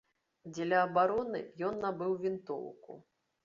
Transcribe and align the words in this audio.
Дзеля 0.55 0.79
абароны 0.87 1.43
ён 1.69 1.79
набыў 1.87 2.19
вінтоўку. 2.25 3.01